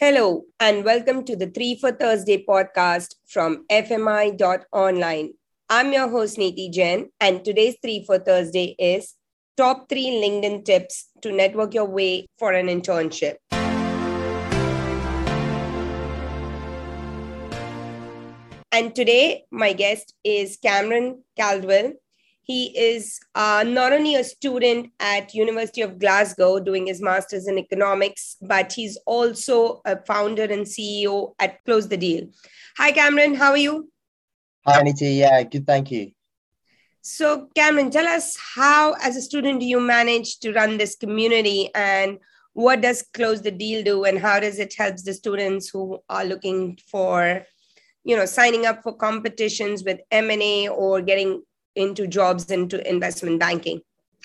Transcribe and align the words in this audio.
Hello, 0.00 0.44
and 0.60 0.84
welcome 0.84 1.24
to 1.24 1.34
the 1.34 1.48
Three 1.48 1.74
for 1.74 1.90
Thursday 1.90 2.44
podcast 2.48 3.16
from 3.26 3.64
FMI.online. 3.68 5.32
I'm 5.68 5.92
your 5.92 6.08
host, 6.08 6.38
Niti 6.38 6.70
Jain, 6.70 7.10
and 7.18 7.44
today's 7.44 7.74
Three 7.82 8.04
for 8.06 8.20
Thursday 8.20 8.76
is 8.78 9.16
Top 9.56 9.88
Three 9.88 10.06
LinkedIn 10.22 10.64
Tips 10.64 11.08
to 11.22 11.32
Network 11.32 11.74
Your 11.74 11.86
Way 11.86 12.28
for 12.38 12.52
an 12.52 12.68
Internship. 12.68 13.38
And 18.70 18.94
today, 18.94 19.46
my 19.50 19.72
guest 19.72 20.14
is 20.22 20.58
Cameron 20.62 21.24
Caldwell. 21.36 21.94
He 22.48 22.74
is 22.78 23.20
uh, 23.34 23.62
not 23.66 23.92
only 23.92 24.14
a 24.14 24.24
student 24.24 24.90
at 25.00 25.34
University 25.34 25.82
of 25.82 25.98
Glasgow 25.98 26.58
doing 26.58 26.86
his 26.86 27.02
master's 27.02 27.46
in 27.46 27.58
economics, 27.58 28.38
but 28.40 28.72
he's 28.72 28.96
also 29.04 29.82
a 29.84 30.02
founder 30.04 30.44
and 30.44 30.64
CEO 30.64 31.34
at 31.38 31.62
Close 31.66 31.88
the 31.88 31.98
Deal. 31.98 32.28
Hi, 32.78 32.90
Cameron. 32.90 33.34
How 33.34 33.50
are 33.50 33.58
you? 33.58 33.92
Hi, 34.66 34.80
Anita. 34.80 35.04
Yeah, 35.04 35.42
good. 35.42 35.66
Thank 35.66 35.90
you. 35.90 36.12
So, 37.02 37.48
Cameron, 37.54 37.90
tell 37.90 38.06
us 38.06 38.38
how, 38.54 38.94
as 39.02 39.14
a 39.16 39.20
student, 39.20 39.60
do 39.60 39.66
you 39.66 39.78
manage 39.78 40.38
to 40.38 40.54
run 40.54 40.78
this 40.78 40.96
community 40.96 41.68
and 41.74 42.16
what 42.54 42.80
does 42.80 43.02
Close 43.12 43.42
the 43.42 43.50
Deal 43.50 43.84
do 43.84 44.04
and 44.04 44.18
how 44.18 44.40
does 44.40 44.58
it 44.58 44.72
help 44.72 44.96
the 44.96 45.12
students 45.12 45.68
who 45.68 45.98
are 46.08 46.24
looking 46.24 46.78
for 46.90 47.44
you 48.04 48.16
know 48.16 48.24
signing 48.24 48.64
up 48.64 48.82
for 48.82 48.96
competitions 48.96 49.84
with 49.84 50.00
m&a 50.10 50.68
or 50.68 51.02
getting 51.02 51.42
into 51.78 52.06
jobs 52.06 52.50
into 52.50 52.86
investment 52.88 53.38
banking? 53.40 53.80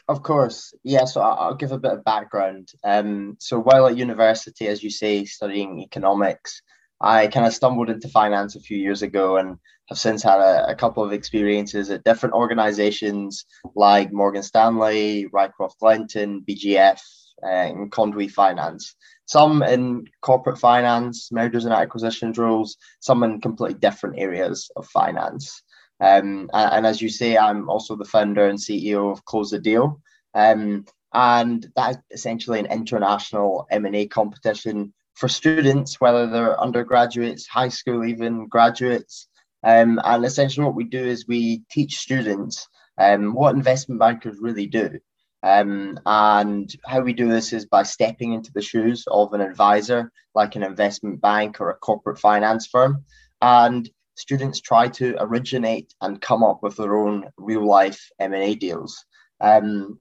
Of 0.10 0.22
course, 0.22 0.74
yeah. 0.84 1.06
So 1.06 1.22
I'll 1.22 1.56
give 1.56 1.72
a 1.72 1.80
bit 1.80 1.94
of 1.94 2.04
background. 2.04 2.70
Um, 2.84 3.38
so 3.40 3.60
while 3.60 3.88
at 3.88 3.96
university, 3.96 4.68
as 4.68 4.84
you 4.84 4.90
say, 4.90 5.24
studying 5.24 5.80
economics, 5.80 6.62
I 7.00 7.28
kind 7.28 7.46
of 7.46 7.54
stumbled 7.54 7.90
into 7.90 8.10
finance 8.10 8.56
a 8.56 8.60
few 8.60 8.78
years 8.78 9.02
ago 9.02 9.38
and 9.38 9.58
have 9.90 9.98
since 9.98 10.24
had 10.24 10.40
a, 10.40 10.72
a 10.72 10.76
couple 10.76 11.04
of 11.04 11.14
experiences 11.14 11.90
at 11.90 12.04
different 12.04 12.36
organizations 12.36 13.46
like 13.76 14.12
Morgan 14.12 14.44
Stanley, 14.44 15.28
Ryecroft 15.34 15.78
Glenton, 15.82 16.46
BGF, 16.46 17.00
uh, 17.44 17.48
and 17.48 17.92
Conduit 17.92 18.32
Finance. 18.32 18.96
Some 19.26 19.64
in 19.64 20.06
corporate 20.22 20.60
finance, 20.60 21.30
mergers 21.32 21.66
and 21.66 21.74
acquisitions 21.74 22.38
roles, 22.38 22.78
some 23.00 23.24
in 23.24 23.42
completely 23.42 23.80
different 23.80 24.20
areas 24.20 24.70
of 24.76 24.86
finance. 24.88 25.62
Um, 26.00 26.50
and, 26.54 26.74
and, 26.74 26.86
as 26.86 27.02
you 27.02 27.10
say, 27.10 27.38
I'm 27.38 27.70
also 27.70 27.96
the 27.96 28.06
founder 28.06 28.48
and 28.48 28.60
CEO 28.60 29.12
of 29.12 29.24
Close 29.26 29.52
the 29.52 29.60
Deal. 29.60 30.02
Um, 30.34 30.86
and 31.14 31.66
that 31.76 31.92
is 31.92 31.98
essentially 32.12 32.60
an 32.60 32.66
international 32.66 33.68
M&A 33.70 34.08
competition 34.08 34.94
for 35.14 35.30
students, 35.30 36.02
whether 36.02 36.28
they're 36.28 36.60
undergraduates, 36.60 37.48
high 37.48 37.70
school, 37.70 38.04
even 38.04 38.48
graduates. 38.48 39.28
Um, 39.64 40.02
and 40.04 40.26
essentially 40.26 40.66
what 40.66 40.76
we 40.76 40.86
do 40.86 41.04
is 41.04 41.28
we 41.28 41.64
teach 41.70 42.00
students 42.00 42.68
um, 42.98 43.34
what 43.34 43.56
investment 43.56 44.00
bankers 44.00 44.38
really 44.40 44.68
do. 44.68 45.00
Um, 45.44 46.00
and 46.06 46.74
how 46.86 47.02
we 47.02 47.14
do 47.14 47.30
this 47.30 47.52
is 47.54 47.66
by 47.66 47.84
stepping 47.84 48.34
into 48.34 48.52
the 48.54 48.62
shoes 48.62 49.04
of 49.08 49.34
an 49.34 49.42
advisor, 49.42 50.12
like 50.34 50.56
an 50.56 50.64
investment 50.64 51.22
bank 51.22 51.60
or 51.60 51.70
a 51.70 51.76
corporate 51.76 52.18
finance 52.20 52.66
firm, 52.66 53.04
and 53.42 53.90
students 54.16 54.62
try 54.62 54.88
to 54.88 55.16
originate 55.20 55.94
and 56.02 56.22
come 56.22 56.44
up 56.44 56.62
with 56.62 56.78
their 56.78 56.96
own 56.96 57.26
real 57.38 57.66
life 57.66 58.10
M&A 58.20 58.56
deals. 58.56 59.04
Um, 59.42 60.00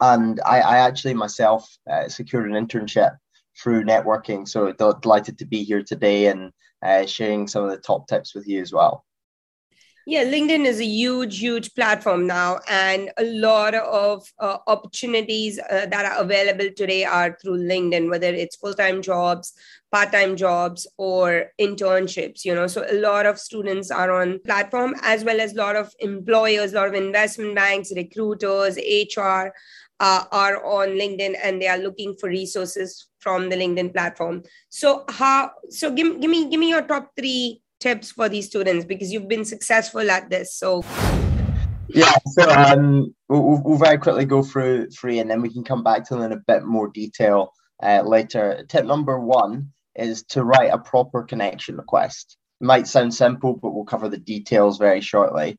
and 0.00 0.40
I, 0.44 0.60
I, 0.60 0.76
actually 0.78 1.14
myself 1.14 1.68
uh, 1.90 2.08
secured 2.08 2.50
an 2.50 2.66
internship 2.66 3.16
through 3.60 3.84
networking. 3.84 4.46
So 4.46 4.72
delighted 4.72 5.38
to 5.38 5.46
be 5.46 5.62
here 5.62 5.82
today 5.82 6.26
and 6.26 6.52
uh, 6.84 7.06
sharing 7.06 7.46
some 7.46 7.64
of 7.64 7.70
the 7.70 7.78
top 7.78 8.06
tips 8.08 8.34
with 8.34 8.46
you 8.46 8.60
as 8.60 8.72
well. 8.72 9.04
Yeah, 10.06 10.24
LinkedIn 10.24 10.66
is 10.66 10.80
a 10.80 10.84
huge, 10.84 11.38
huge 11.38 11.74
platform 11.74 12.26
now, 12.26 12.60
and 12.68 13.10
a 13.16 13.24
lot 13.24 13.74
of 13.74 14.30
uh, 14.38 14.58
opportunities 14.66 15.58
uh, 15.58 15.86
that 15.86 16.04
are 16.04 16.22
available 16.22 16.68
today 16.76 17.04
are 17.04 17.38
through 17.40 17.66
LinkedIn, 17.66 18.10
whether 18.10 18.26
it's 18.26 18.56
full 18.56 18.74
time 18.74 19.00
jobs, 19.00 19.54
part 19.94 20.10
time 20.10 20.34
jobs, 20.34 20.88
or 20.98 21.52
internships. 21.60 22.44
You 22.44 22.54
know, 22.54 22.66
so 22.66 22.84
a 22.90 22.98
lot 23.00 23.26
of 23.26 23.38
students 23.38 23.92
are 23.92 24.10
on 24.10 24.40
platform 24.44 24.94
as 25.02 25.22
well 25.22 25.40
as 25.40 25.52
a 25.52 25.56
lot 25.56 25.76
of 25.76 25.92
employers, 26.00 26.72
a 26.72 26.76
lot 26.76 26.88
of 26.88 26.94
investment 26.94 27.54
banks, 27.54 27.92
recruiters, 27.94 28.76
HR 28.76 29.54
uh, 30.00 30.24
are 30.32 30.64
on 30.64 30.88
LinkedIn, 30.88 31.36
and 31.42 31.62
they 31.62 31.68
are 31.68 31.78
looking 31.78 32.16
for 32.18 32.28
resources 32.28 33.06
from 33.20 33.48
the 33.50 33.56
LinkedIn 33.56 33.92
platform. 33.92 34.42
So, 34.68 35.04
how? 35.08 35.52
So, 35.70 35.92
give, 35.92 36.20
give 36.20 36.30
me 36.30 36.50
give 36.50 36.58
me 36.58 36.70
your 36.70 36.82
top 36.82 37.12
three 37.16 37.62
tips 37.78 38.10
for 38.10 38.28
these 38.28 38.46
students 38.46 38.84
because 38.84 39.12
you've 39.12 39.28
been 39.28 39.44
successful 39.44 40.10
at 40.10 40.30
this 40.30 40.54
so 40.54 40.82
yeah 41.88 42.14
so 42.28 42.48
um 42.48 43.14
we'll, 43.28 43.60
we'll 43.62 43.76
very 43.76 43.98
quickly 43.98 44.24
go 44.24 44.42
through 44.42 44.88
three 44.88 45.18
and 45.18 45.30
then 45.30 45.42
we 45.42 45.52
can 45.52 45.62
come 45.62 45.82
back 45.82 46.02
to 46.02 46.14
them 46.14 46.22
in 46.22 46.32
a 46.32 46.42
bit 46.46 46.64
more 46.64 46.88
detail 46.88 47.52
uh, 47.82 48.00
later 48.00 48.64
tip 48.70 48.86
number 48.86 49.18
one 49.18 49.70
is 49.96 50.24
to 50.24 50.44
write 50.44 50.72
a 50.72 50.78
proper 50.78 51.22
connection 51.22 51.76
request 51.76 52.36
it 52.60 52.64
might 52.64 52.86
sound 52.86 53.12
simple 53.14 53.54
but 53.54 53.70
we'll 53.70 53.84
cover 53.84 54.08
the 54.08 54.18
details 54.18 54.78
very 54.78 55.00
shortly 55.00 55.58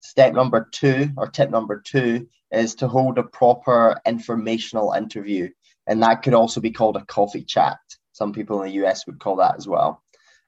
step 0.00 0.34
number 0.34 0.68
two 0.72 1.10
or 1.16 1.28
tip 1.28 1.50
number 1.50 1.80
two 1.84 2.26
is 2.50 2.74
to 2.74 2.88
hold 2.88 3.18
a 3.18 3.22
proper 3.22 4.00
informational 4.06 4.92
interview 4.92 5.48
and 5.86 6.02
that 6.02 6.22
could 6.22 6.34
also 6.34 6.60
be 6.60 6.70
called 6.70 6.96
a 6.96 7.04
coffee 7.06 7.44
chat 7.44 7.78
some 8.12 8.32
people 8.32 8.62
in 8.62 8.70
the 8.70 8.86
us 8.86 9.06
would 9.06 9.18
call 9.18 9.36
that 9.36 9.56
as 9.56 9.66
well 9.66 10.02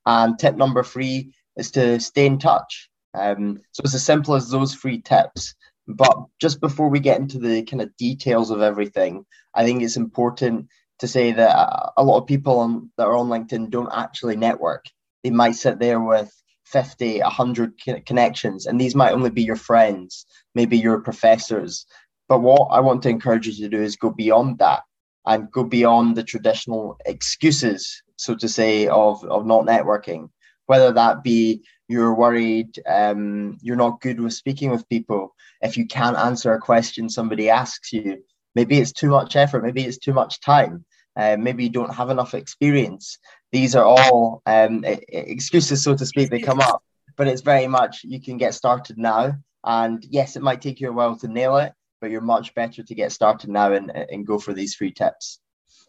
and 0.07 0.39
tip 0.39 0.57
number 0.57 0.83
three 0.83 1.35
is 1.57 1.71
to 1.73 1.99
stay 2.01 2.27
in 2.27 2.39
touch. 2.39 2.89
Um, 3.15 3.61
so 3.73 3.83
it's 3.85 3.95
as 3.95 4.05
simple 4.05 4.35
as 4.35 4.49
those 4.49 4.75
three 4.75 5.01
tips. 5.01 5.55
But 5.89 6.17
just 6.41 6.61
before 6.61 6.89
we 6.89 7.01
get 7.01 7.21
into 7.21 7.39
the 7.39 7.63
kind 7.65 7.83
of 7.83 7.97
details 7.97 8.51
of 8.51 8.61
everything, 8.61 9.25
I 9.55 9.65
think 9.65 9.83
it's 9.83 9.97
important 9.97 10.69
to 11.01 11.09
say 11.09 11.33
that 11.33 11.93
a 11.97 12.03
lot 12.03 12.19
of 12.19 12.27
people 12.27 12.59
on, 12.61 12.91
that 12.97 13.07
are 13.07 13.17
on 13.17 13.29
LinkedIn 13.29 13.71
don't 13.71 13.93
actually 13.93 14.37
network. 14.37 14.85
They 15.23 15.31
might 15.31 15.57
sit 15.57 15.79
there 15.79 16.01
with 16.01 16.33
50, 16.67 17.21
100 17.21 17.73
connections, 18.07 18.67
and 18.67 18.81
these 18.81 18.95
might 18.95 19.13
only 19.13 19.31
be 19.31 19.43
your 19.43 19.57
friends, 19.57 20.27
maybe 20.55 20.79
your 20.79 21.01
professors. 21.01 21.87
But 22.29 22.41
what 22.41 22.69
I 22.71 22.81
want 22.81 23.03
to 23.03 23.09
encourage 23.09 23.47
you 23.47 23.55
to 23.65 23.77
do 23.77 23.83
is 23.83 23.97
go 23.97 24.11
beyond 24.11 24.59
that 24.59 24.83
and 25.27 25.51
go 25.51 25.65
beyond 25.65 26.17
the 26.17 26.23
traditional 26.23 26.97
excuses 27.05 28.03
so 28.17 28.35
to 28.35 28.49
say, 28.49 28.89
of, 28.89 29.23
of 29.25 29.47
not 29.47 29.67
networking, 29.67 30.31
whether 30.67 30.93
that 30.93 31.23
be 31.23 31.63
you're 31.89 32.15
worried, 32.15 32.81
um, 32.87 33.59
you're 33.63 33.77
not 33.77 34.01
good 34.01 34.21
with 34.21 34.33
speaking 34.33 34.71
with 34.71 34.89
people. 34.89 35.35
If 35.61 35.77
you 35.77 35.87
can't 35.87 36.17
answer 36.17 36.53
a 36.53 36.61
question 36.61 37.09
somebody 37.09 37.49
asks 37.51 37.93
you, 37.93 38.23
maybe 38.57 38.79
it's 38.79 38.93
too 38.93 39.11
much 39.11 39.37
effort, 39.37 39.63
maybe 39.63 39.85
it's 39.85 39.99
too 39.99 40.15
much 40.15 40.41
time, 40.41 40.85
uh, 41.15 41.37
maybe 41.39 41.63
you 41.63 41.71
don't 41.71 41.95
have 41.95 42.11
enough 42.11 42.35
experience. 42.35 43.19
These 43.53 43.77
are 43.77 43.85
all 43.85 44.43
um, 44.47 44.83
excuses, 44.85 45.85
so 45.85 45.95
to 45.95 46.07
speak, 46.07 46.31
they 46.31 46.41
come 46.41 46.61
up, 46.61 46.83
but 47.17 47.29
it's 47.29 47.43
very 47.43 47.69
much 47.69 48.01
you 48.03 48.21
can 48.21 48.39
get 48.39 48.55
started 48.55 48.99
now. 48.99 49.35
And 49.63 50.05
yes, 50.09 50.37
it 50.37 50.43
might 50.43 50.63
take 50.63 50.81
you 50.81 50.89
a 50.89 50.93
while 50.93 51.17
to 51.19 51.29
nail 51.29 51.59
it, 51.59 51.73
but 52.01 52.11
you're 52.11 52.33
much 52.35 52.55
better 52.55 52.83
to 52.83 52.95
get 52.95 53.13
started 53.13 53.51
now 53.51 53.73
and, 53.73 53.91
and 53.91 54.27
go 54.27 54.39
for 54.39 54.53
these 54.55 54.75
free 54.75 54.93
tips. 54.93 55.39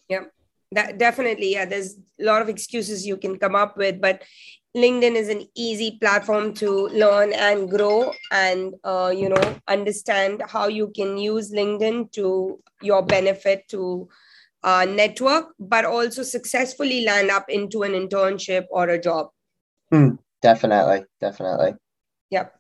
Yep 0.10 0.32
that 0.72 0.98
definitely 0.98 1.54
yeah 1.54 1.66
there's 1.66 1.96
a 2.20 2.24
lot 2.24 2.42
of 2.42 2.50
excuses 2.50 3.06
you 3.06 3.18
can 3.18 3.38
come 3.38 3.56
up 3.56 3.78
with 3.78 4.02
but 4.02 4.24
linkedin 4.78 5.16
is 5.16 5.30
an 5.30 5.46
easy 5.56 5.98
platform 6.00 6.54
to 6.54 6.88
learn 7.04 7.34
and 7.34 7.70
grow 7.70 8.14
and 8.32 8.76
uh, 8.84 9.12
you 9.16 9.30
know 9.30 9.56
understand 9.68 10.44
how 10.48 10.68
you 10.68 10.92
can 10.96 11.18
use 11.18 11.52
linkedin 11.52 12.12
to 12.12 12.60
your 12.82 13.02
benefit 13.02 13.68
to 13.68 14.08
uh, 14.64 14.86
network 14.86 15.54
but 15.60 15.86
also 15.86 16.24
successfully 16.24 17.04
land 17.06 17.30
up 17.30 17.50
into 17.50 17.84
an 17.84 17.92
internship 17.92 18.66
or 18.70 18.90
a 18.90 19.02
job. 19.02 19.30
Mm, 19.92 20.18
definitely. 20.42 21.06
Definitely. 21.20 21.76
Yep 22.30 22.54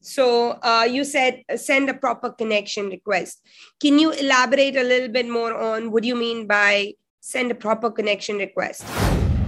so 0.00 0.58
uh, 0.62 0.86
you 0.90 1.04
said 1.04 1.42
uh, 1.52 1.56
send 1.56 1.88
a 1.90 1.94
proper 1.94 2.30
connection 2.30 2.88
request. 2.88 3.42
Can 3.80 3.98
you 3.98 4.12
elaborate 4.12 4.76
a 4.76 4.82
little 4.82 5.08
bit 5.08 5.28
more 5.28 5.54
on 5.54 5.90
what 5.90 6.02
do 6.02 6.08
you 6.08 6.16
mean 6.16 6.46
by 6.46 6.94
send 7.20 7.50
a 7.50 7.54
proper 7.54 7.90
connection 7.90 8.38
request? 8.38 8.84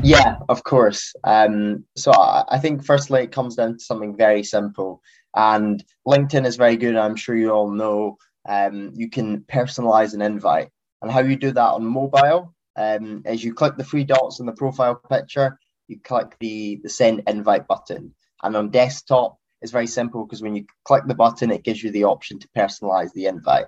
Yeah, 0.03 0.39
of 0.49 0.65
course. 0.65 1.15
Um, 1.25 1.85
so 1.97 2.13
I 2.13 2.59
think 2.61 2.85
firstly 2.85 3.23
it 3.23 3.33
comes 3.33 3.57
down 3.57 3.75
to 3.75 3.85
something 3.85 4.17
very 4.17 4.43
simple, 4.43 5.01
and 5.35 5.83
LinkedIn 6.07 6.45
is 6.45 6.57
very 6.57 6.77
good. 6.77 6.97
I'm 6.97 7.17
sure 7.17 7.37
you 7.37 7.51
all 7.51 7.71
know. 7.71 8.17
Um, 8.49 8.91
you 8.95 9.09
can 9.09 9.43
personalize 9.43 10.15
an 10.15 10.23
invite, 10.23 10.71
and 11.01 11.11
how 11.11 11.21
you 11.21 11.37
do 11.37 11.53
that 11.53 11.61
on 11.61 11.87
mobile 11.87 12.53
um, 12.77 13.23
is 13.27 13.45
you 13.45 13.55
click 13.55 13.77
the 13.77 13.85
three 13.85 14.03
dots 14.03 14.41
in 14.41 14.47
the 14.47 14.53
profile 14.53 14.97
picture, 15.09 15.59
you 15.87 16.01
click 16.01 16.37
the 16.41 16.81
the 16.83 16.89
send 16.89 17.23
invite 17.29 17.69
button, 17.69 18.13
and 18.43 18.57
on 18.57 18.71
desktop 18.71 19.39
it's 19.63 19.73
very 19.73 19.87
simple 19.87 20.25
because 20.25 20.43
when 20.43 20.57
you 20.57 20.67
click 20.85 21.05
the 21.07 21.15
button, 21.15 21.53
it 21.53 21.63
gives 21.63 21.83
you 21.83 21.93
the 21.93 22.05
option 22.05 22.41
to 22.41 22.49
personalize 22.57 23.13
the 23.13 23.27
invite. 23.27 23.67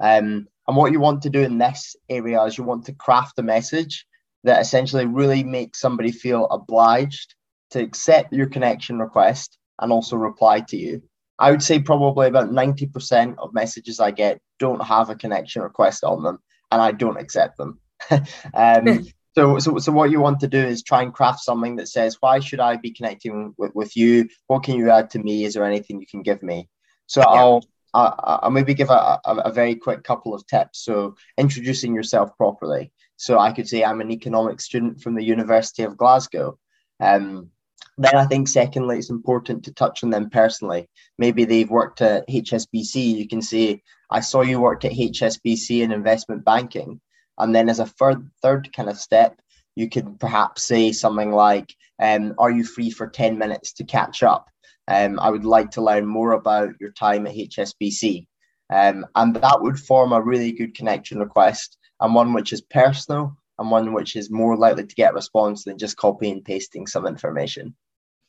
Um, 0.00 0.48
and 0.66 0.76
what 0.76 0.92
you 0.92 1.00
want 1.00 1.22
to 1.22 1.30
do 1.30 1.42
in 1.42 1.58
this 1.58 1.94
area 2.08 2.42
is 2.44 2.56
you 2.56 2.64
want 2.64 2.86
to 2.86 2.94
craft 2.94 3.38
a 3.38 3.42
message 3.42 4.06
that 4.44 4.60
essentially 4.60 5.06
really 5.06 5.42
makes 5.42 5.80
somebody 5.80 6.12
feel 6.12 6.46
obliged 6.46 7.34
to 7.70 7.80
accept 7.80 8.32
your 8.32 8.46
connection 8.46 8.98
request 8.98 9.58
and 9.80 9.90
also 9.90 10.16
reply 10.16 10.60
to 10.60 10.76
you. 10.76 11.02
I 11.38 11.50
would 11.50 11.62
say 11.62 11.80
probably 11.80 12.28
about 12.28 12.50
90% 12.50 13.36
of 13.38 13.52
messages 13.52 13.98
I 13.98 14.12
get 14.12 14.40
don't 14.60 14.84
have 14.84 15.10
a 15.10 15.16
connection 15.16 15.62
request 15.62 16.04
on 16.04 16.22
them 16.22 16.38
and 16.70 16.80
I 16.80 16.92
don't 16.92 17.18
accept 17.18 17.56
them. 17.56 17.80
um, 18.54 19.06
so, 19.34 19.58
so, 19.58 19.78
so 19.78 19.90
what 19.90 20.10
you 20.10 20.20
want 20.20 20.40
to 20.40 20.48
do 20.48 20.58
is 20.58 20.84
try 20.84 21.02
and 21.02 21.12
craft 21.12 21.40
something 21.40 21.76
that 21.76 21.88
says, 21.88 22.18
why 22.20 22.38
should 22.38 22.60
I 22.60 22.76
be 22.76 22.92
connecting 22.92 23.54
with, 23.56 23.74
with 23.74 23.96
you? 23.96 24.28
What 24.46 24.62
can 24.62 24.76
you 24.76 24.90
add 24.90 25.10
to 25.10 25.18
me? 25.18 25.44
Is 25.44 25.54
there 25.54 25.64
anything 25.64 26.00
you 26.00 26.06
can 26.06 26.22
give 26.22 26.42
me? 26.42 26.68
So 27.06 27.20
yeah. 27.20 27.26
I'll, 27.28 27.64
I'll, 27.94 28.40
I'll 28.44 28.50
maybe 28.50 28.74
give 28.74 28.90
a, 28.90 29.20
a, 29.24 29.34
a 29.46 29.52
very 29.52 29.74
quick 29.74 30.04
couple 30.04 30.34
of 30.34 30.46
tips. 30.46 30.84
So 30.84 31.16
introducing 31.36 31.94
yourself 31.94 32.36
properly. 32.36 32.92
So 33.16 33.38
I 33.38 33.52
could 33.52 33.68
say 33.68 33.84
I'm 33.84 34.00
an 34.00 34.10
economics 34.10 34.64
student 34.64 35.00
from 35.00 35.14
the 35.14 35.24
University 35.24 35.82
of 35.82 35.96
Glasgow. 35.96 36.58
Um, 37.00 37.50
then 37.96 38.16
I 38.16 38.26
think, 38.26 38.48
secondly, 38.48 38.98
it's 38.98 39.10
important 39.10 39.64
to 39.64 39.72
touch 39.72 40.02
on 40.02 40.10
them 40.10 40.30
personally. 40.30 40.88
Maybe 41.18 41.44
they've 41.44 41.70
worked 41.70 42.02
at 42.02 42.28
HSBC. 42.28 43.16
You 43.16 43.28
can 43.28 43.40
say, 43.40 43.82
I 44.10 44.20
saw 44.20 44.42
you 44.42 44.60
worked 44.60 44.84
at 44.84 44.92
HSBC 44.92 45.80
in 45.82 45.92
investment 45.92 46.44
banking. 46.44 47.00
And 47.38 47.54
then, 47.54 47.68
as 47.68 47.78
a 47.78 47.86
third, 47.86 48.28
third 48.42 48.72
kind 48.74 48.88
of 48.88 48.98
step, 48.98 49.40
you 49.76 49.88
could 49.88 50.18
perhaps 50.18 50.64
say 50.64 50.92
something 50.92 51.30
like, 51.32 51.74
um, 52.00 52.34
Are 52.38 52.50
you 52.50 52.64
free 52.64 52.90
for 52.90 53.06
10 53.06 53.38
minutes 53.38 53.72
to 53.74 53.84
catch 53.84 54.22
up? 54.22 54.48
Um, 54.88 55.18
I 55.20 55.30
would 55.30 55.44
like 55.44 55.70
to 55.72 55.82
learn 55.82 56.06
more 56.06 56.32
about 56.32 56.74
your 56.80 56.90
time 56.92 57.26
at 57.26 57.34
HSBC. 57.34 58.26
Um, 58.70 59.06
and 59.14 59.36
that 59.36 59.62
would 59.62 59.78
form 59.78 60.12
a 60.12 60.22
really 60.22 60.52
good 60.52 60.74
connection 60.74 61.18
request 61.18 61.78
and 62.00 62.14
one 62.14 62.32
which 62.32 62.52
is 62.52 62.60
personal 62.60 63.36
and 63.58 63.70
one 63.70 63.92
which 63.92 64.16
is 64.16 64.30
more 64.30 64.56
likely 64.56 64.86
to 64.86 64.94
get 64.94 65.14
response 65.14 65.64
than 65.64 65.78
just 65.78 65.96
copy 65.96 66.30
and 66.30 66.44
pasting 66.44 66.86
some 66.86 67.06
information. 67.06 67.74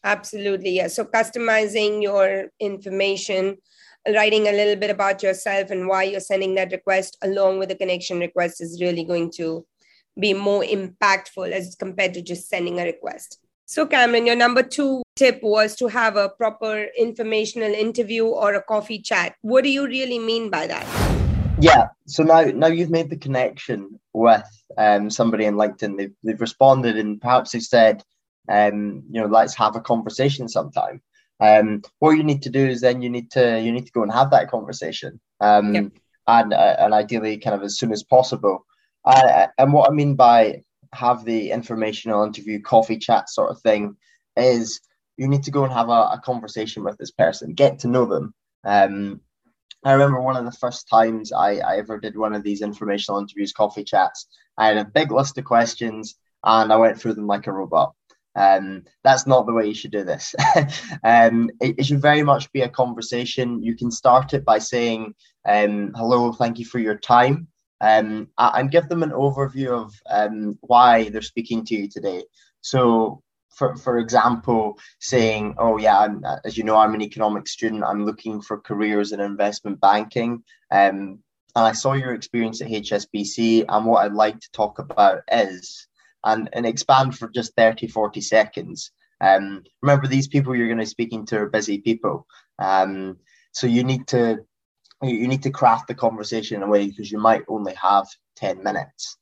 Absolutely, 0.04 0.70
yeah. 0.70 0.88
So 0.88 1.04
customizing 1.04 2.02
your 2.02 2.46
information, 2.60 3.58
writing 4.14 4.48
a 4.48 4.52
little 4.52 4.76
bit 4.76 4.92
about 4.92 5.24
yourself 5.24 5.72
and 5.72 5.88
why 5.88 6.04
you're 6.04 6.20
sending 6.20 6.54
that 6.56 6.72
request 6.72 7.18
along 7.24 7.58
with 7.58 7.70
the 7.70 7.76
connection 7.76 8.20
request 8.20 8.62
is 8.62 8.80
really 8.80 9.04
going 9.04 9.32
to 9.38 9.66
be 10.20 10.34
more 10.34 10.64
impactful 10.64 11.52
as 11.52 11.76
compared 11.76 12.14
to 12.14 12.22
just 12.22 12.48
sending 12.48 12.80
a 12.80 12.84
request. 12.84 13.40
So, 13.66 13.88
Cameron, 13.88 14.28
your 14.28 14.36
number 14.36 14.62
two 14.62 15.02
tip 15.16 15.40
was 15.42 15.76
to 15.78 15.88
have 15.88 16.18
a 16.18 16.30
proper 16.30 16.86
informational 16.98 17.74
interview 17.74 18.26
or 18.26 18.54
a 18.54 18.62
coffee 18.62 19.02
chat. 19.02 19.36
What 19.42 19.64
do 19.64 19.72
you 19.72 19.88
really 19.88 20.20
mean 20.20 20.52
by 20.52 20.68
that? 20.68 21.25
Yeah. 21.60 21.88
So 22.08 22.24
now, 22.24 22.42
now 22.42 22.68
you've 22.68 22.90
made 22.90 23.10
the 23.10 23.18
connection 23.18 24.00
with 24.14 24.46
um, 24.78 25.10
somebody 25.10 25.46
in 25.46 25.56
LinkedIn. 25.56 25.98
They've, 25.98 26.14
they've 26.24 26.42
responded 26.42 26.98
and 26.98 27.22
perhaps 27.22 27.52
they've 27.52 27.62
said, 27.62 28.04
um, 28.50 29.04
you 29.10 29.22
know, 29.22 29.28
let's 29.28 29.56
have 29.56 29.76
a 29.76 29.82
conversation 29.82 30.48
sometime. 30.48 31.02
Um, 31.40 31.82
what 32.00 32.12
you 32.12 32.24
need 32.24 32.44
to 32.44 32.50
do 32.50 32.66
is 32.66 32.82
then 32.82 33.02
you 33.02 33.10
need 33.10 33.32
to 33.32 33.60
you 33.60 33.72
need 33.72 33.86
to 33.86 33.92
go 33.92 34.04
and 34.04 34.12
have 34.12 34.32
that 34.32 34.50
conversation, 34.50 35.20
um, 35.42 35.76
yep. 35.76 35.92
and 36.28 36.54
uh, 36.54 36.76
and 36.80 36.94
ideally 36.94 37.38
kind 37.38 37.56
of 37.56 37.64
as 37.64 37.78
soon 37.78 37.92
as 37.92 38.04
possible. 38.04 38.66
Uh, 39.04 39.48
and 39.58 39.74
what 39.74 39.90
I 39.90 39.94
mean 39.94 40.16
by 40.16 40.62
have 40.94 41.26
the 41.26 41.52
informational 41.52 42.24
interview, 42.24 42.62
coffee 42.62 42.98
chat 42.98 43.30
sort 43.30 43.52
of 43.52 43.60
thing, 43.62 43.98
is 44.38 44.80
you 45.18 45.28
need 45.28 45.44
to 45.44 45.52
go 45.52 45.66
and 45.66 45.74
have 45.74 45.90
a, 45.90 45.92
a 45.92 46.22
conversation 46.24 46.84
with 46.84 46.98
this 46.98 47.12
person, 47.12 47.54
get 47.54 47.80
to 47.80 47.90
know 47.90 48.06
them. 48.06 48.34
Um, 48.64 49.20
I 49.86 49.94
remember 49.94 50.20
one 50.20 50.36
of 50.36 50.46
the 50.46 50.58
first 50.58 50.90
times 50.90 51.32
I, 51.32 51.58
I 51.58 51.78
ever 51.78 52.00
did 52.00 52.18
one 52.18 52.34
of 52.34 52.42
these 52.42 52.62
informational 52.62 53.20
interviews, 53.20 53.54
coffee 53.54 53.84
chats. 53.84 54.28
I 54.58 54.68
had 54.68 54.78
a 54.78 54.86
big 54.86 55.12
list 55.12 55.38
of 55.38 55.46
questions 55.46 56.16
and 56.44 56.74
I 56.74 56.76
went 56.76 57.00
through 57.00 57.14
them 57.14 57.28
like 57.28 57.46
a 57.46 57.54
robot. 57.54 57.94
Um, 58.36 58.84
that's 59.04 59.28
not 59.28 59.46
the 59.46 59.54
way 59.54 59.68
you 59.68 59.76
should 59.76 59.92
do 59.92 60.04
this. 60.04 60.34
um, 61.04 61.52
it, 61.62 61.76
it, 61.78 61.86
should 61.86 62.02
very 62.02 62.24
much 62.24 62.52
be 62.52 62.62
a 62.62 62.70
conversation. 62.70 63.64
You 63.64 63.76
can 63.76 63.92
start 63.92 64.34
it 64.34 64.44
by 64.44 64.58
saying, 64.58 65.14
um, 65.48 65.94
hello, 65.96 66.34
thank 66.34 66.60
you 66.60 66.66
for 66.66 66.80
your 66.80 66.98
time. 66.98 67.48
Um, 67.80 68.30
and 68.38 68.72
give 68.72 68.90
them 68.90 69.04
an 69.04 69.12
overview 69.12 69.70
of 69.70 69.94
um, 70.10 70.58
why 70.62 71.10
they're 71.10 71.22
speaking 71.22 71.64
to 71.66 71.76
you 71.76 71.88
today. 71.88 72.24
So, 72.62 73.22
for, 73.56 73.76
for 73.76 73.98
example, 73.98 74.78
saying, 75.00 75.56
oh, 75.58 75.78
yeah, 75.78 75.98
I'm, 75.98 76.24
as 76.44 76.58
you 76.58 76.64
know, 76.64 76.78
I'm 76.78 76.94
an 76.94 77.02
economics 77.02 77.52
student. 77.52 77.84
I'm 77.84 78.06
looking 78.06 78.42
for 78.42 78.60
careers 78.60 79.12
in 79.12 79.20
investment 79.20 79.80
banking. 79.80 80.44
Um, 80.72 81.20
and 81.56 81.66
I 81.66 81.72
saw 81.72 81.94
your 81.94 82.14
experience 82.14 82.62
at 82.62 82.68
HSBC. 82.68 83.66
And 83.70 83.86
what 83.86 84.06
I'd 84.06 84.14
like 84.14 84.40
to 84.40 84.52
talk 84.52 84.80
about 84.80 85.22
is 85.32 85.88
and, 86.24 86.50
and 86.54 86.66
expand 86.66 87.18
for 87.18 87.30
just 87.30 87.56
30, 87.56 87.88
40 87.88 88.22
seconds. 88.22 88.92
Um, 89.22 89.64
remember, 89.82 90.08
these 90.08 90.28
people 90.28 90.56
you're 90.56 90.68
going 90.68 90.80
to 90.80 90.84
be 90.84 90.90
speaking 90.90 91.26
to 91.28 91.38
are 91.38 91.50
busy 91.50 91.80
people. 91.80 92.28
Um, 92.60 93.18
so 93.54 93.68
you 93.68 93.84
need 93.84 94.08
to 94.08 94.40
you 95.02 95.28
need 95.28 95.44
to 95.44 95.52
craft 95.52 95.88
the 95.88 95.94
conversation 95.94 96.58
in 96.58 96.64
a 96.64 96.68
way 96.68 96.88
because 96.88 97.12
you 97.12 97.20
might 97.20 97.44
only 97.48 97.74
have 97.74 98.08
10 98.38 98.64
minutes. 98.64 99.18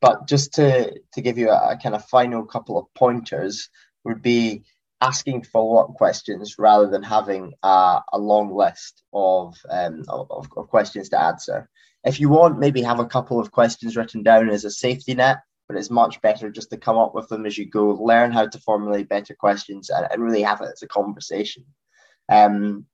But 0.00 0.28
just 0.28 0.54
to, 0.54 0.92
to 1.14 1.20
give 1.20 1.38
you 1.38 1.50
a, 1.50 1.72
a 1.72 1.76
kind 1.76 1.94
of 1.94 2.04
final 2.06 2.44
couple 2.44 2.78
of 2.78 2.86
pointers 2.94 3.68
would 4.04 4.22
be 4.22 4.62
asking 5.00 5.44
follow-up 5.44 5.94
questions 5.94 6.58
rather 6.58 6.88
than 6.88 7.02
having 7.02 7.52
a, 7.62 8.00
a 8.12 8.18
long 8.18 8.54
list 8.54 9.02
of, 9.12 9.56
um, 9.70 10.04
of, 10.08 10.48
of 10.56 10.68
questions 10.68 11.08
to 11.10 11.20
answer. 11.20 11.68
If 12.04 12.20
you 12.20 12.28
want, 12.28 12.58
maybe 12.58 12.82
have 12.82 13.00
a 13.00 13.06
couple 13.06 13.40
of 13.40 13.50
questions 13.50 13.96
written 13.96 14.22
down 14.22 14.50
as 14.50 14.64
a 14.64 14.70
safety 14.70 15.14
net 15.14 15.38
but 15.68 15.76
it's 15.76 15.90
much 15.90 16.20
better 16.22 16.50
just 16.50 16.70
to 16.70 16.76
come 16.76 16.96
up 16.96 17.14
with 17.14 17.28
them 17.28 17.44
as 17.44 17.58
you 17.58 17.66
go, 17.66 17.90
learn 17.92 18.32
how 18.32 18.46
to 18.46 18.60
formulate 18.60 19.08
better 19.08 19.34
questions, 19.34 19.90
and, 19.90 20.08
and 20.10 20.22
really 20.22 20.42
have 20.42 20.62
it 20.62 20.70
as 20.72 20.82
a 20.82 20.88
conversation. 20.88 21.64
Um, 22.28 22.86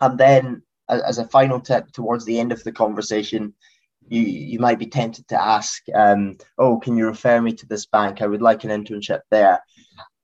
and 0.00 0.16
then, 0.16 0.62
as 0.88 1.18
a 1.18 1.28
final 1.28 1.60
tip 1.60 1.90
towards 1.92 2.24
the 2.24 2.38
end 2.38 2.52
of 2.52 2.62
the 2.62 2.72
conversation, 2.72 3.54
you 4.10 4.22
you 4.22 4.58
might 4.58 4.78
be 4.78 4.86
tempted 4.86 5.26
to 5.28 5.42
ask, 5.42 5.82
um, 5.94 6.36
"Oh, 6.58 6.78
can 6.78 6.96
you 6.96 7.06
refer 7.06 7.40
me 7.40 7.52
to 7.54 7.66
this 7.66 7.86
bank? 7.86 8.20
I 8.20 8.26
would 8.26 8.42
like 8.42 8.64
an 8.64 8.70
internship 8.70 9.20
there." 9.30 9.60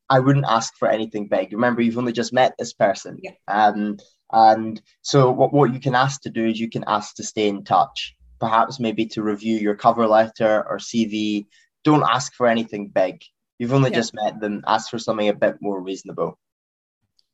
I 0.09 0.21
wouldn't 0.21 0.47
ask 0.49 0.77
for 0.77 0.89
anything 0.89 1.27
big. 1.27 1.53
Remember, 1.53 1.83
you've 1.83 1.99
only 1.99 2.13
just 2.13 2.33
met 2.33 2.55
this 2.59 2.73
person. 2.73 3.19
Yeah. 3.23 3.33
Um, 3.49 3.97
and 4.33 4.81
so, 5.03 5.31
what, 5.31 5.53
what 5.53 5.73
you 5.73 5.81
can 5.81 5.95
ask 5.95 6.23
to 6.23 6.31
do 6.31 6.47
is 6.47 6.61
you 6.61 6.71
can 6.71 6.85
ask 6.87 7.15
to 7.17 7.25
stay 7.25 7.49
in 7.49 7.65
touch, 7.65 8.15
perhaps 8.41 8.81
maybe 8.81 9.07
to 9.07 9.23
review 9.23 9.57
your 9.57 9.75
cover 9.75 10.07
letter 10.07 10.65
or 10.69 10.79
CV, 10.79 11.47
don't 11.85 12.05
ask 12.09 12.35
for 12.35 12.47
anything 12.47 12.89
big. 12.89 13.23
You've 13.59 13.73
only 13.73 13.91
yeah. 13.91 13.97
just 13.97 14.15
met 14.15 14.41
them. 14.41 14.63
Ask 14.67 14.91
for 14.91 14.99
something 14.99 15.29
a 15.29 15.35
bit 15.35 15.57
more 15.61 15.81
reasonable. 15.81 16.39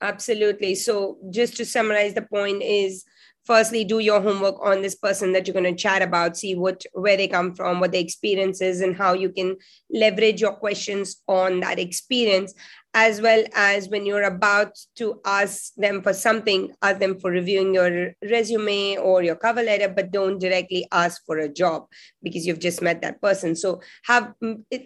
Absolutely. 0.00 0.75
So, 0.75 1.19
just 1.31 1.57
to 1.57 1.65
summarize, 1.65 2.15
the 2.15 2.23
point 2.23 2.62
is 2.62 3.05
firstly 3.45 3.85
do 3.85 3.99
your 3.99 4.21
homework 4.21 4.57
on 4.65 4.83
this 4.83 4.95
person 4.95 5.33
that 5.33 5.47
you're 5.47 5.55
going 5.55 5.65
to 5.65 5.83
chat 5.83 6.03
about 6.03 6.37
see 6.37 6.55
what 6.55 6.85
where 6.93 7.17
they 7.17 7.29
come 7.29 7.55
from 7.55 7.81
what 7.81 7.93
their 7.93 8.01
experience 8.01 8.61
is 8.61 8.81
and 8.81 8.97
how 8.97 9.13
you 9.13 9.31
can 9.31 9.57
leverage 9.91 10.41
your 10.41 10.55
questions 10.55 11.23
on 11.29 11.61
that 11.61 11.79
experience 11.79 12.55
as 12.95 13.23
well 13.23 13.43
as 13.55 13.89
when 13.89 14.05
you're 14.05 14.25
about 14.25 14.79
to 14.97 15.19
ask 15.25 15.73
them 15.77 16.03
for 16.03 16.13
something 16.13 16.71
ask 16.83 16.99
them 16.99 17.19
for 17.19 17.31
reviewing 17.31 17.75
your 17.75 18.13
resume 18.31 18.97
or 18.99 19.23
your 19.23 19.37
cover 19.37 19.63
letter 19.63 19.89
but 19.89 20.11
don't 20.11 20.39
directly 20.39 20.87
ask 20.93 21.25
for 21.25 21.39
a 21.39 21.49
job 21.49 21.87
because 22.23 22.47
you've 22.47 22.59
just 22.59 22.83
met 22.83 23.03
that 23.03 23.21
person. 23.21 23.57
So 23.57 23.81
have 24.05 24.35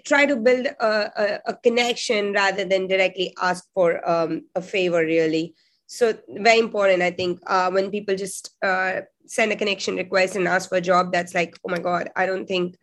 try 0.04 0.26
to 0.26 0.36
build 0.36 0.66
a, 0.66 0.76
a, 0.80 1.40
a 1.46 1.56
connection 1.56 2.32
rather 2.32 2.64
than 2.64 2.86
directly 2.86 3.34
ask 3.40 3.64
for 3.74 4.08
um, 4.08 4.42
a 4.54 4.62
favor 4.62 5.00
really 5.00 5.54
so 5.86 6.14
very 6.28 6.58
important 6.58 7.02
i 7.02 7.10
think 7.10 7.38
uh, 7.46 7.70
when 7.70 7.90
people 7.90 8.14
just 8.14 8.50
uh, 8.62 9.00
send 9.26 9.52
a 9.52 9.56
connection 9.56 9.96
request 9.96 10.36
and 10.36 10.48
ask 10.48 10.68
for 10.68 10.76
a 10.76 10.80
job 10.80 11.12
that's 11.12 11.34
like 11.34 11.56
oh 11.64 11.70
my 11.70 11.78
god 11.78 12.10
i 12.16 12.26
don't 12.26 12.46
think 12.46 12.76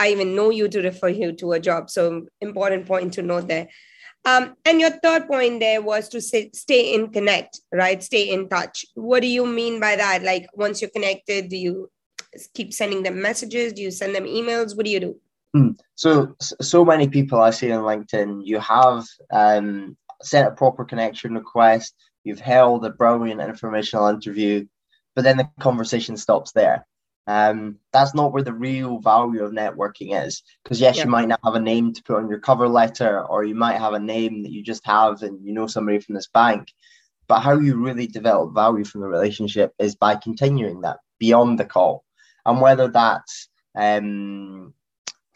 i 0.00 0.08
even 0.08 0.34
know 0.34 0.50
you 0.50 0.68
to 0.68 0.82
refer 0.82 1.08
you 1.08 1.32
to 1.32 1.52
a 1.52 1.60
job. 1.60 1.90
So 1.90 2.26
important 2.40 2.86
point 2.86 3.14
to 3.14 3.22
note 3.22 3.48
there. 3.48 3.68
Um, 4.24 4.56
and 4.64 4.80
your 4.80 4.90
third 4.90 5.28
point 5.28 5.60
there 5.60 5.80
was 5.80 6.08
to 6.08 6.20
say, 6.20 6.50
stay 6.52 6.94
in 6.94 7.10
connect 7.10 7.60
right? 7.72 8.02
Stay 8.02 8.32
in 8.32 8.48
touch. 8.48 8.84
What 8.94 9.20
do 9.22 9.28
you 9.28 9.46
mean 9.46 9.78
by 9.78 9.96
that? 9.96 10.22
Like 10.22 10.48
once 10.54 10.80
you're 10.80 10.90
connected 10.90 11.48
do 11.48 11.56
you 11.56 11.90
keep 12.54 12.72
sending 12.72 13.02
them 13.02 13.22
messages? 13.22 13.72
Do 13.72 13.82
you 13.82 13.90
send 13.90 14.14
them 14.14 14.24
emails? 14.24 14.76
What 14.76 14.86
do 14.86 14.92
you 14.92 15.00
do? 15.00 15.16
Hmm. 15.54 15.70
so 15.94 16.34
so 16.40 16.84
many 16.84 17.08
people 17.08 17.40
i 17.40 17.50
see 17.50 17.72
on 17.72 17.82
linkedin 17.84 18.44
you 18.44 18.58
have 18.58 19.06
um, 19.32 19.96
sent 20.20 20.48
a 20.48 20.50
proper 20.50 20.84
connection 20.84 21.34
request 21.34 21.94
you've 22.26 22.40
held 22.40 22.84
a 22.84 22.90
brilliant 22.90 23.40
informational 23.40 24.08
interview, 24.08 24.66
but 25.14 25.24
then 25.24 25.36
the 25.36 25.48
conversation 25.60 26.16
stops 26.16 26.52
there. 26.52 26.86
Um, 27.28 27.78
that's 27.92 28.14
not 28.14 28.32
where 28.32 28.42
the 28.42 28.52
real 28.52 28.98
value 28.98 29.42
of 29.42 29.52
networking 29.52 30.24
is. 30.24 30.42
Because 30.62 30.80
yes, 30.80 30.96
yeah. 30.96 31.04
you 31.04 31.10
might 31.10 31.28
not 31.28 31.40
have 31.44 31.54
a 31.54 31.60
name 31.60 31.92
to 31.92 32.02
put 32.02 32.16
on 32.16 32.28
your 32.28 32.38
cover 32.38 32.68
letter, 32.68 33.24
or 33.24 33.44
you 33.44 33.54
might 33.54 33.78
have 33.78 33.94
a 33.94 33.98
name 33.98 34.42
that 34.42 34.52
you 34.52 34.62
just 34.62 34.86
have 34.86 35.22
and 35.22 35.44
you 35.44 35.52
know 35.52 35.66
somebody 35.66 35.98
from 35.98 36.14
this 36.14 36.28
bank. 36.28 36.68
But 37.28 37.40
how 37.40 37.58
you 37.58 37.82
really 37.82 38.06
develop 38.06 38.54
value 38.54 38.84
from 38.84 39.00
the 39.00 39.08
relationship 39.08 39.72
is 39.78 39.96
by 39.96 40.14
continuing 40.14 40.82
that 40.82 40.98
beyond 41.18 41.58
the 41.58 41.64
call. 41.64 42.04
And 42.44 42.60
whether 42.60 42.86
that's 42.86 43.48
um, 43.74 44.72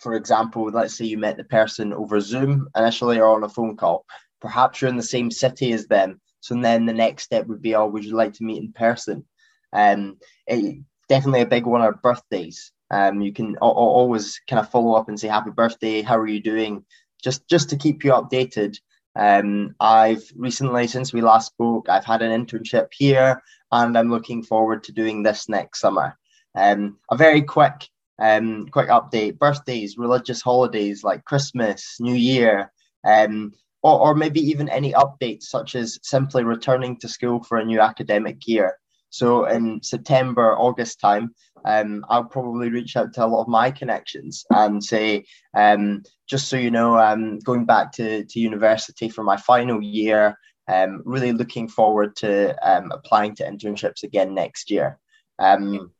for 0.01 0.15
example, 0.15 0.71
let's 0.71 0.97
say 0.97 1.05
you 1.05 1.19
met 1.19 1.37
the 1.37 1.45
person 1.45 1.93
over 1.93 2.21
Zoom 2.21 2.69
initially 2.75 3.21
or 3.21 3.37
on 3.37 3.45
a 3.45 3.49
phone 3.49 3.77
call. 3.77 4.07
Perhaps 4.41 4.81
you're 4.81 4.89
in 4.89 4.97
the 4.97 5.03
same 5.03 5.31
city 5.31 5.73
as 5.73 5.87
them. 5.87 6.21
So 6.41 6.55
and 6.55 6.65
then 6.65 6.87
the 6.87 6.93
next 6.93 7.25
step 7.25 7.47
would 7.47 7.63
be, 7.63 7.75
oh, 7.75 7.87
would 7.87 8.05
you 8.05 8.17
like 8.17 8.35
to 8.35 8.45
meet 8.45 8.63
in 8.63 8.73
person? 8.73 9.25
Um, 9.73 10.19
it, 10.47 10.83
definitely 11.09 11.43
a 11.43 11.47
big 11.47 11.67
one 11.67 11.83
are 11.83 11.93
birthdays. 11.93 12.73
Um, 12.91 13.21
you 13.21 13.33
can 13.33 13.57
always 13.59 14.41
kind 14.49 14.59
of 14.59 14.71
follow 14.71 14.95
up 14.95 15.09
and 15.09 15.19
say 15.19 15.29
happy 15.29 15.51
birthday. 15.51 16.03
How 16.03 16.19
are 16.19 16.27
you 16.27 16.41
doing? 16.41 16.85
Just 17.23 17.47
just 17.49 17.71
to 17.71 17.77
keep 17.77 18.05
you 18.05 18.13
updated. 18.13 18.79
Um, 19.17 19.75
I've 19.81 20.25
recently, 20.37 20.87
since 20.87 21.13
we 21.13 21.21
last 21.21 21.49
spoke, 21.49 21.89
I've 21.89 22.05
had 22.05 22.23
an 22.23 22.47
internship 22.47 22.89
here, 22.93 23.43
and 23.71 23.97
I'm 23.97 24.11
looking 24.11 24.43
forward 24.43 24.85
to 24.85 24.93
doing 24.93 25.23
this 25.23 25.49
next 25.49 25.81
summer. 25.81 26.19
Um, 26.55 26.99
a 27.11 27.17
very 27.17 27.43
quick 27.43 27.89
um, 28.21 28.67
quick 28.69 28.89
update: 28.89 29.39
birthdays, 29.39 29.99
religious 29.99 30.43
holidays 30.43 31.05
like 31.05 31.25
Christmas, 31.25 31.97
New 32.01 32.15
Year, 32.15 32.73
um, 33.05 33.53
or, 33.83 33.99
or 34.01 34.15
maybe 34.15 34.41
even 34.41 34.69
any 34.69 34.93
updates 34.93 35.45
such 35.45 35.75
as 35.75 35.99
simply 36.03 36.45
returning 36.45 36.97
to 36.99 37.09
school 37.09 37.43
for 37.43 37.59
a 37.59 37.65
new 37.65 37.81
academic 37.81 38.47
year. 38.47 38.77
So 39.11 39.47
in 39.47 39.83
September, 39.83 40.57
August 40.57 41.01
time, 41.01 41.35
um, 41.65 42.05
I'll 42.09 42.25
probably 42.25 42.71
reach 42.71 42.97
out 42.97 43.13
to 43.15 43.25
a 43.25 43.27
lot 43.27 43.43
of 43.43 43.49
my 43.49 43.71
connections 43.71 44.45
and 44.51 44.83
say, 44.83 45.25
um, 45.55 46.03
just 46.29 46.49
so 46.49 46.57
you 46.57 46.71
know, 46.71 46.97
I'm 46.97 47.39
going 47.41 47.65
back 47.65 47.93
to, 47.93 48.25
to 48.25 48.41
university 48.41 49.09
for 49.09 49.25
my 49.25 49.37
final 49.37 49.83
year. 49.83 50.39
Um, 50.69 51.03
really 51.05 51.33
looking 51.33 51.67
forward 51.69 52.15
to 52.17 52.57
um, 52.67 52.93
applying 52.93 53.35
to 53.37 53.45
internships 53.45 54.05
again 54.05 54.35
next 54.35 54.71
year. 54.71 54.99
Um, 55.41 55.91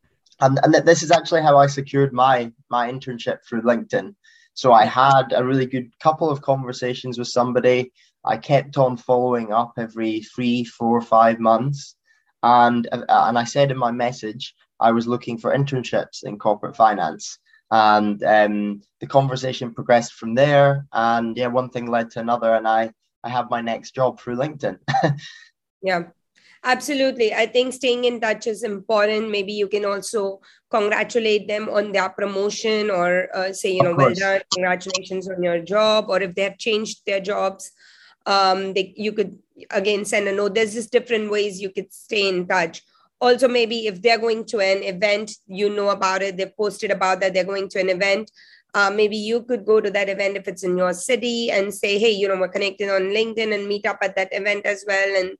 and, 0.41 0.61
and 0.63 0.75
this 0.87 1.03
is 1.03 1.11
actually 1.11 1.43
how 1.43 1.59
I 1.59 1.67
secured 1.67 2.13
my 2.13 2.53
my 2.71 2.91
internship 2.91 3.39
through 3.45 3.63
LinkedIn. 3.63 4.15
So 4.55 4.73
I 4.73 4.85
had 4.85 5.33
a 5.35 5.45
really 5.45 5.67
good 5.67 5.91
couple 6.01 6.31
of 6.31 6.43
conversations 6.43 7.19
with 7.19 7.29
somebody. 7.29 7.93
I 8.25 8.37
kept 8.37 8.77
on 8.77 8.97
following 8.97 9.53
up 9.53 9.75
every 9.79 10.21
three, 10.21 10.65
four, 10.65 11.01
five 11.01 11.39
months 11.39 11.97
and 12.43 12.89
uh, 12.93 13.05
and 13.09 13.39
I 13.39 13.45
said 13.45 13.71
in 13.71 13.79
my 13.79 13.91
message 13.91 14.55
I 14.79 14.93
was 14.93 15.07
looking 15.07 15.39
for 15.39 15.55
internships 15.55 16.25
in 16.25 16.39
corporate 16.39 16.77
finance, 16.77 17.39
and 17.71 18.23
um, 18.23 18.83
the 19.01 19.07
conversation 19.07 19.75
progressed 19.75 20.15
from 20.15 20.35
there. 20.35 20.87
And 20.93 21.37
yeah, 21.37 21.49
one 21.49 21.71
thing 21.71 21.87
led 21.87 22.11
to 22.13 22.21
another, 22.21 22.55
and 22.55 22.67
I 22.67 22.93
I 23.23 23.29
have 23.29 23.51
my 23.51 23.61
next 23.61 23.95
job 23.95 24.21
through 24.21 24.37
LinkedIn. 24.37 24.79
yeah. 25.83 26.05
Absolutely. 26.63 27.33
I 27.33 27.47
think 27.47 27.73
staying 27.73 28.05
in 28.05 28.21
touch 28.21 28.47
is 28.47 28.63
important. 28.63 29.31
Maybe 29.31 29.53
you 29.53 29.67
can 29.67 29.87
also 29.87 30.41
congratulate 30.71 31.49
them 31.49 31.71
on 31.71 31.93
their 31.93 32.11
promotion 32.11 32.91
or 32.91 33.35
uh, 33.35 33.53
say, 33.53 33.73
you 33.73 33.83
know, 33.83 33.95
well 33.95 34.13
done, 34.13 34.43
congratulations 34.53 35.29
on 35.29 35.43
your 35.43 35.61
job, 35.61 36.07
or 36.09 36.21
if 36.21 36.35
they 36.35 36.43
have 36.43 36.59
changed 36.59 37.01
their 37.07 37.21
jobs, 37.21 37.73
um, 38.27 38.75
they, 38.75 38.93
you 38.97 39.13
could 39.13 39.39
again 39.71 40.05
send 40.05 40.29
a 40.29 40.33
note. 40.33 40.55
There's 40.55 40.75
just 40.75 40.93
different 40.93 41.31
ways 41.31 41.63
you 41.63 41.71
could 41.71 41.93
stay 41.93 42.29
in 42.29 42.47
touch. 42.47 42.83
Also 43.23 43.49
maybe 43.49 43.87
if 43.87 44.03
they're 44.03 44.19
going 44.19 44.45
to 44.47 44.61
an 44.61 44.83
event 44.83 45.33
you 45.47 45.69
know 45.69 45.91
about 45.91 46.23
it 46.23 46.39
they've 46.39 46.57
posted 46.57 46.91
about 46.91 47.21
that 47.21 47.35
they're 47.35 47.45
going 47.45 47.69
to 47.69 47.79
an 47.79 47.91
event 47.91 48.31
uh, 48.73 48.91
maybe 48.91 49.15
you 49.15 49.43
could 49.43 49.67
go 49.67 49.79
to 49.79 49.91
that 49.91 50.09
event 50.09 50.39
if 50.39 50.49
it's 50.49 50.63
in 50.63 50.79
your 50.79 50.95
city 50.95 51.51
and 51.51 51.75
say 51.75 51.99
hey 51.99 52.11
you 52.11 52.27
know 52.27 52.37
we're 52.41 52.49
connected 52.49 52.89
on 52.89 53.03
linkedin 53.13 53.55
and 53.55 53.69
meet 53.69 53.85
up 53.85 53.99
at 54.01 54.17
that 54.17 54.31
event 54.33 54.65
as 54.65 54.87
well. 54.89 55.21
And 55.21 55.37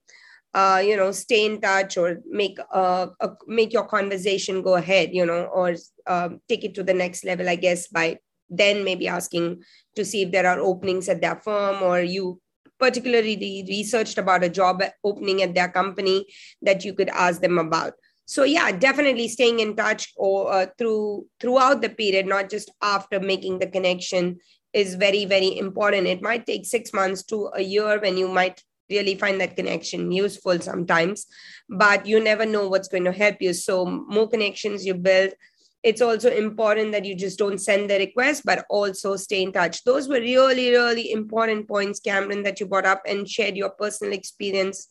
uh, 0.55 0.83
you 0.85 0.97
know 0.97 1.13
stay 1.13 1.47
in 1.47 1.61
touch 1.61 1.97
or 1.97 2.21
make 2.27 2.59
uh, 2.73 3.07
a, 3.21 3.31
make 3.47 3.73
your 3.73 3.87
conversation 3.87 4.63
go 4.63 4.75
ahead 4.75 5.11
you 5.13 5.25
know 5.25 5.45
or 5.45 5.75
uh, 6.07 6.31
take 6.49 6.65
it 6.65 6.75
to 6.75 6.83
the 6.83 6.95
next 6.95 7.25
level 7.25 7.49
i 7.49 7.55
guess 7.55 7.87
by 7.89 8.19
then 8.51 8.85
maybe 8.85 9.07
asking 9.07 9.63
to 9.95 10.05
see 10.05 10.23
if 10.23 10.33
there 10.33 10.47
are 10.47 10.61
openings 10.61 11.09
at 11.09 11.21
their 11.21 11.37
firm 11.37 11.83
or 11.83 12.01
you 12.01 12.41
particularly 12.79 13.65
researched 13.69 14.19
about 14.19 14.43
a 14.43 14.49
job 14.49 14.83
opening 15.05 15.43
at 15.43 15.55
their 15.55 15.69
company 15.69 16.27
that 16.63 16.85
you 16.85 16.95
could 16.95 17.11
ask 17.11 17.41
them 17.41 17.59
about. 17.59 17.93
So 18.27 18.45
yeah 18.45 18.73
definitely 18.73 19.29
staying 19.29 19.61
in 19.61 19.77
touch 19.77 20.13
or 20.17 20.53
uh, 20.53 20.67
through 20.79 21.27
throughout 21.41 21.83
the 21.83 21.91
period 21.91 22.27
not 22.27 22.49
just 22.49 22.71
after 22.81 23.21
making 23.21 23.59
the 23.59 23.67
connection 23.67 24.39
is 24.73 24.95
very 24.95 25.25
very 25.25 25.59
important. 25.59 26.07
It 26.07 26.23
might 26.23 26.47
take 26.47 26.65
6 26.65 26.93
months 26.93 27.23
to 27.25 27.51
a 27.55 27.63
year 27.63 28.01
when 28.01 28.17
you 28.17 28.29
might 28.29 28.63
really 28.91 29.15
find 29.15 29.41
that 29.41 29.57
connection 29.57 30.11
useful 30.13 30.59
sometimes 30.61 31.27
but 31.69 32.07
you 32.07 32.23
never 32.23 32.45
know 32.45 32.69
what's 32.69 32.89
going 32.89 33.05
to 33.05 33.13
help 33.13 33.37
you 33.41 33.53
so 33.53 33.85
more 33.87 34.29
connections 34.29 34.85
you 34.85 34.95
build 34.95 35.33
it's 35.83 36.03
also 36.03 36.31
important 36.31 36.93
that 36.93 37.07
you 37.07 37.15
just 37.15 37.39
don't 37.39 37.59
send 37.59 37.89
the 37.89 37.99
request, 37.99 38.43
but 38.45 38.67
also 38.69 39.17
stay 39.17 39.43
in 39.43 39.53
touch. 39.53 39.83
Those 39.85 40.09
were 40.09 40.21
really, 40.21 40.71
really 40.71 41.11
important 41.11 41.67
points, 41.67 42.01
Cameron, 42.01 42.43
that 42.43 42.61
you 42.61 42.67
brought 42.67 42.85
up 42.85 43.03
and 43.07 43.29
shared 43.29 43.57
your 43.57 43.71
personal 43.71 44.13
experience 44.13 44.89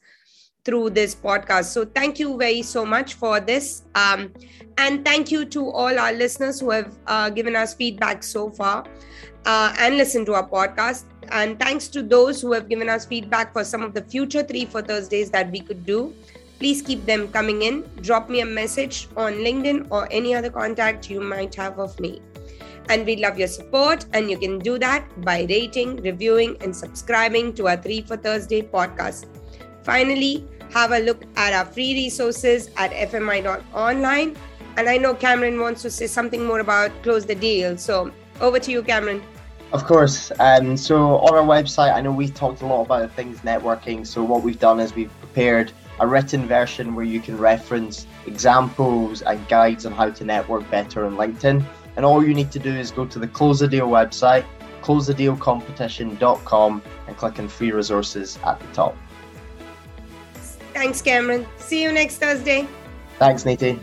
through 0.69 0.91
this 0.91 1.15
podcast. 1.15 1.65
So 1.65 1.85
thank 1.85 2.19
you 2.19 2.38
very 2.38 2.61
so 2.61 2.85
much 2.85 3.15
for 3.15 3.39
this. 3.39 3.83
Um, 3.95 4.31
and 4.77 5.03
thank 5.03 5.31
you 5.31 5.45
to 5.45 5.69
all 5.69 5.99
our 5.99 6.13
listeners 6.13 6.59
who 6.59 6.69
have 6.69 6.95
uh, 7.07 7.29
given 7.29 7.55
us 7.55 7.73
feedback 7.73 8.23
so 8.23 8.49
far 8.49 8.85
uh, 9.45 9.73
and 9.79 9.97
listened 9.97 10.27
to 10.27 10.35
our 10.35 10.47
podcast. 10.47 11.05
And 11.31 11.59
thanks 11.59 11.88
to 11.89 12.03
those 12.03 12.41
who 12.41 12.53
have 12.53 12.69
given 12.69 12.89
us 12.89 13.05
feedback 13.05 13.53
for 13.53 13.63
some 13.63 13.81
of 13.81 13.93
the 13.93 14.01
future 14.03 14.43
three 14.43 14.65
for 14.65 14.81
Thursdays 14.81 15.31
that 15.31 15.51
we 15.51 15.59
could 15.59 15.85
do 15.85 16.13
please 16.59 16.81
keep 16.81 17.05
them 17.05 17.29
coming 17.29 17.61
in. 17.61 17.83
Drop 18.01 18.29
me 18.29 18.41
a 18.41 18.45
message 18.45 19.07
on 19.15 19.33
LinkedIn 19.33 19.88
or 19.89 20.07
any 20.11 20.35
other 20.35 20.49
contact 20.49 21.09
you 21.09 21.21
might 21.21 21.55
have 21.55 21.79
of 21.79 21.97
me. 21.99 22.21
And 22.89 23.05
we 23.05 23.15
love 23.15 23.38
your 23.38 23.47
support, 23.47 24.05
and 24.13 24.29
you 24.29 24.38
can 24.38 24.59
do 24.59 24.77
that 24.79 25.05
by 25.23 25.45
rating, 25.47 25.97
reviewing, 25.97 26.57
and 26.61 26.75
subscribing 26.75 27.53
to 27.53 27.67
our 27.67 27.77
3 27.77 28.01
for 28.01 28.17
Thursday 28.17 28.61
podcast. 28.61 29.27
Finally, 29.83 30.47
have 30.71 30.91
a 30.91 30.99
look 30.99 31.23
at 31.35 31.53
our 31.53 31.65
free 31.65 31.93
resources 31.93 32.69
at 32.77 32.91
fmi.online. 32.91 34.35
And 34.77 34.88
I 34.88 34.97
know 34.97 35.13
Cameron 35.13 35.59
wants 35.59 35.81
to 35.81 35.89
say 35.89 36.07
something 36.07 36.45
more 36.45 36.59
about 36.59 36.91
Close 37.03 37.25
the 37.25 37.35
Deal. 37.35 37.77
So 37.77 38.11
over 38.39 38.59
to 38.59 38.71
you, 38.71 38.83
Cameron. 38.83 39.21
Of 39.71 39.85
course. 39.85 40.31
Um, 40.39 40.77
so 40.77 41.17
on 41.17 41.35
our 41.35 41.43
website, 41.43 41.93
I 41.93 42.01
know 42.01 42.11
we 42.11 42.29
talked 42.29 42.61
a 42.61 42.65
lot 42.65 42.81
about 42.81 43.11
things 43.11 43.39
networking. 43.39 44.05
So 44.05 44.23
what 44.23 44.41
we've 44.41 44.59
done 44.59 44.79
is 44.79 44.95
we've 44.95 45.11
prepared 45.19 45.71
a 45.99 46.07
written 46.07 46.47
version 46.47 46.95
where 46.95 47.05
you 47.05 47.19
can 47.19 47.38
reference 47.38 48.07
examples 48.25 49.21
and 49.21 49.45
guides 49.47 49.85
on 49.85 49.91
how 49.91 50.09
to 50.09 50.23
network 50.23 50.69
better 50.71 51.05
on 51.05 51.17
LinkedIn. 51.17 51.63
And 51.97 52.05
all 52.05 52.25
you 52.25 52.33
need 52.33 52.51
to 52.53 52.59
do 52.59 52.73
is 52.73 52.89
go 52.89 53.05
to 53.05 53.19
the 53.19 53.27
Close 53.27 53.59
the 53.59 53.67
Deal 53.67 53.89
website, 53.89 54.45
closethedealcompetition.com, 54.81 56.81
and 57.07 57.17
click 57.17 57.39
on 57.39 57.47
free 57.47 57.71
resources 57.71 58.39
at 58.45 58.59
the 58.59 58.67
top. 58.67 58.95
Thanks, 60.79 61.01
Cameron. 61.01 61.45
See 61.57 61.83
you 61.83 61.91
next 61.91 62.19
Thursday. 62.19 62.65
Thanks, 63.17 63.43
Niti. 63.43 63.77